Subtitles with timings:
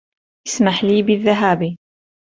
[0.47, 1.77] اسمح لي بالذهاب.